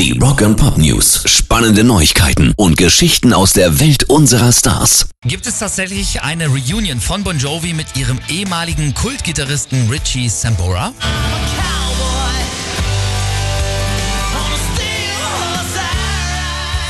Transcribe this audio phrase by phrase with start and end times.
[0.00, 1.24] Die Rock and Pop News.
[1.26, 5.10] Spannende Neuigkeiten und Geschichten aus der Welt unserer Stars.
[5.26, 10.94] Gibt es tatsächlich eine Reunion von Bon Jovi mit ihrem ehemaligen Kultgitarristen Richie Sambora?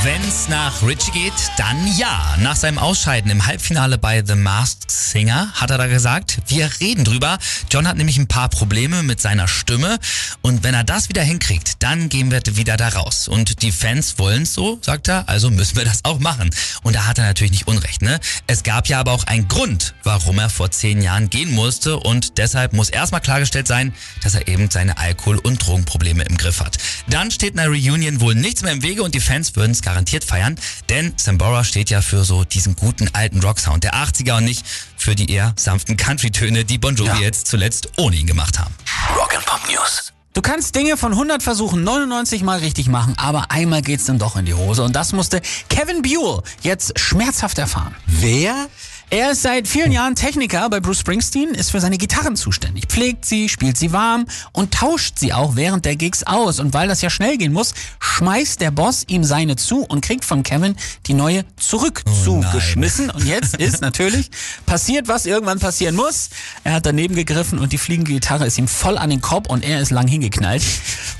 [0.03, 2.35] Wenn's nach Richie geht, dann ja.
[2.39, 7.03] Nach seinem Ausscheiden im Halbfinale bei The Masked Singer hat er da gesagt, wir reden
[7.03, 7.37] drüber.
[7.69, 9.99] John hat nämlich ein paar Probleme mit seiner Stimme
[10.41, 13.27] und wenn er das wieder hinkriegt, dann gehen wir wieder da raus.
[13.27, 16.49] Und die Fans wollen's so, sagt er, also müssen wir das auch machen.
[16.81, 18.19] Und da hat er natürlich nicht Unrecht, ne?
[18.47, 22.39] Es gab ja aber auch einen Grund, warum er vor zehn Jahren gehen musste und
[22.39, 23.93] deshalb muss erstmal klargestellt sein,
[24.23, 26.79] dass er eben seine Alkohol- und Drogenprobleme im Griff hat.
[27.07, 30.23] Dann steht einer Reunion wohl nichts mehr im Wege und die Fans würden es garantiert
[30.23, 30.55] feiern,
[30.87, 35.15] denn Sambora steht ja für so diesen guten alten Rocksound der 80er und nicht für
[35.15, 37.17] die eher sanften Country-Töne, die Bon Jovi Ja.
[37.19, 38.73] jetzt zuletzt ohne ihn gemacht haben.
[39.17, 40.13] Rock and Pop News.
[40.33, 44.37] Du kannst Dinge von 100 Versuchen 99 Mal richtig machen, aber einmal geht's dann doch
[44.37, 44.81] in die Hose.
[44.81, 47.93] Und das musste Kevin Buell jetzt schmerzhaft erfahren.
[48.07, 48.67] Wer?
[49.13, 53.25] Er ist seit vielen Jahren Techniker bei Bruce Springsteen, ist für seine Gitarren zuständig, pflegt
[53.25, 56.61] sie, spielt sie warm und tauscht sie auch während der Gigs aus.
[56.61, 60.23] Und weil das ja schnell gehen muss, schmeißt der Boss ihm seine zu und kriegt
[60.23, 63.09] von Kevin die neue zurück zugeschmissen.
[63.09, 64.31] Und jetzt ist natürlich
[64.65, 66.29] passiert, was irgendwann passieren muss.
[66.63, 69.65] Er hat daneben gegriffen und die fliegende Gitarre ist ihm voll an den Kopf und
[69.65, 70.63] er ist lang hingeknallt.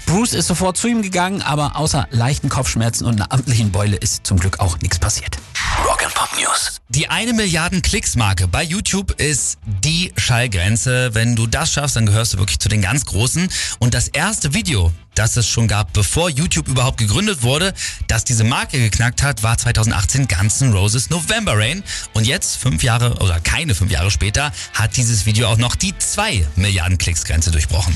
[0.05, 4.25] Bruce ist sofort zu ihm gegangen, aber außer leichten Kopfschmerzen und einer amtlichen Beule ist
[4.25, 5.35] zum Glück auch nichts passiert.
[6.13, 6.81] Pop News.
[6.89, 11.13] Die eine Milliarden Klicks-Marke bei YouTube ist die Schallgrenze.
[11.13, 13.49] Wenn du das schaffst, dann gehörst du wirklich zu den ganz Großen.
[13.79, 17.73] Und das erste Video, das es schon gab, bevor YouTube überhaupt gegründet wurde,
[18.07, 21.83] das diese Marke geknackt hat, war 2018 Guns N' Roses November Rain.
[22.13, 25.97] Und jetzt, fünf Jahre oder keine fünf Jahre später, hat dieses Video auch noch die
[25.97, 27.95] zwei Milliarden Klicks-Grenze durchbrochen.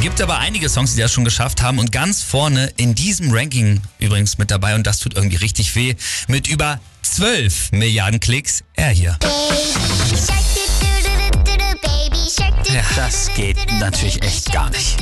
[0.00, 3.82] Gibt aber einige Songs, die das schon geschafft haben und ganz vorne in diesem Ranking
[3.98, 5.94] übrigens mit dabei und das tut irgendwie richtig weh,
[6.26, 9.18] mit über 12 Milliarden Klicks, er hier.
[12.96, 14.96] Das geht natürlich echt gar nicht.